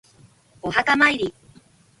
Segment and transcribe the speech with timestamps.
[0.63, 1.31] お墓参り